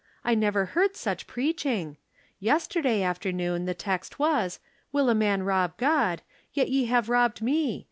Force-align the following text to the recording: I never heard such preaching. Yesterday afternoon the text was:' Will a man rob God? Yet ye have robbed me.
I 0.25 0.33
never 0.33 0.65
heard 0.73 0.95
such 0.95 1.27
preaching. 1.27 1.95
Yesterday 2.39 3.03
afternoon 3.03 3.65
the 3.65 3.75
text 3.75 4.17
was:' 4.17 4.59
Will 4.91 5.11
a 5.11 5.13
man 5.13 5.43
rob 5.43 5.77
God? 5.77 6.23
Yet 6.53 6.69
ye 6.71 6.85
have 6.85 7.07
robbed 7.07 7.43
me. 7.43 7.79